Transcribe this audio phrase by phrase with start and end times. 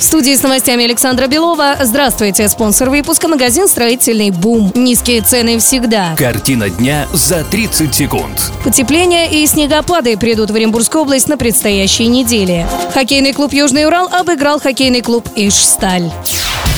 [0.00, 1.76] В студии с новостями Александра Белова.
[1.82, 2.48] Здравствуйте.
[2.48, 4.72] Спонсор выпуска магазин «Строительный бум».
[4.74, 6.14] Низкие цены всегда.
[6.16, 8.50] Картина дня за 30 секунд.
[8.64, 12.66] Потепление и снегопады придут в Оренбургскую область на предстоящей неделе.
[12.94, 16.10] Хоккейный клуб «Южный Урал» обыграл хоккейный клуб «Ижсталь».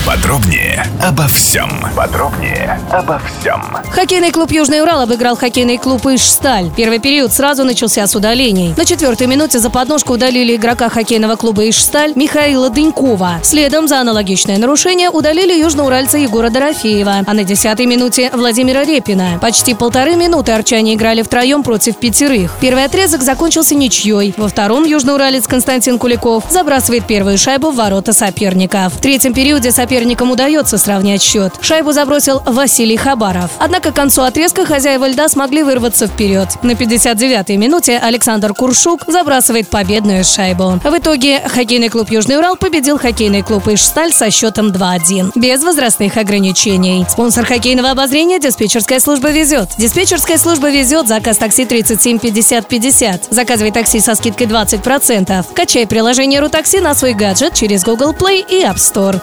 [0.05, 1.69] Подробнее обо всем.
[1.95, 3.61] Подробнее обо всем.
[3.89, 6.69] Хоккейный клуб «Южный Урал» обыграл хоккейный клуб «Ижсталь».
[6.75, 8.73] Первый период сразу начался с удалений.
[8.75, 13.39] На четвертой минуте за подножку удалили игрока хоккейного клуба «Ижсталь» Михаила Дынькова.
[13.43, 17.23] Следом за аналогичное нарушение удалили южноуральца Егора Дорофеева.
[17.25, 19.39] А на десятой минуте Владимира Репина.
[19.41, 22.51] Почти полторы минуты арчане играли втроем против пятерых.
[22.59, 24.33] Первый отрезок закончился ничьей.
[24.35, 28.93] Во втором южноуралец Константин Куликов забрасывает первую шайбу в ворота соперников.
[28.95, 31.53] В третьем периоде соперникам удается сравнять счет.
[31.61, 33.51] Шайбу забросил Василий Хабаров.
[33.59, 36.49] Однако к концу отрезка хозяева льда смогли вырваться вперед.
[36.63, 40.79] На 59-й минуте Александр Куршук забрасывает победную шайбу.
[40.83, 45.33] В итоге хоккейный клуб «Южный Урал» победил хоккейный клуб «Ижсталь» со счетом 2-1.
[45.35, 47.05] Без возрастных ограничений.
[47.07, 49.69] Спонсор хоккейного обозрения «Диспетчерская служба везет».
[49.77, 51.07] Диспетчерская служба везет.
[51.07, 53.27] Заказ такси 37 50 50.
[53.29, 55.45] Заказывай такси со скидкой 20%.
[55.53, 59.21] Качай приложение «Рутакси» на свой гаджет через Google Play и App Store.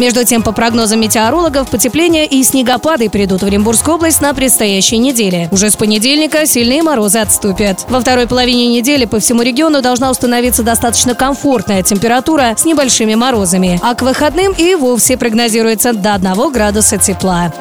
[0.00, 5.46] Между тем, по прогнозам метеорологов, потепление и снегопады придут в Оренбургскую область на предстоящей неделе.
[5.52, 7.84] Уже с понедельника сильные морозы отступят.
[7.90, 13.78] Во второй половине недели по всему региону должна установиться достаточно комфортная температура с небольшими морозами.
[13.82, 17.52] А к выходным и вовсе прогнозируется до 1 градуса тепла.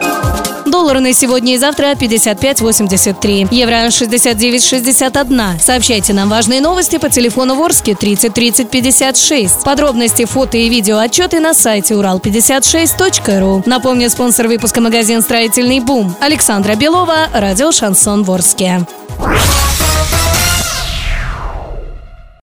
[0.80, 3.50] Доллар на сегодня и завтра 55.83.
[3.52, 5.60] Евро 69.61.
[5.60, 9.64] Сообщайте нам важные новости по телефону Ворске 30 30 56.
[9.66, 13.64] Подробности, фото и видео отчеты на сайте урал56.ру.
[13.66, 18.86] Напомню, спонсор выпуска магазин «Строительный бум» Александра Белова, радио «Шансон Ворске».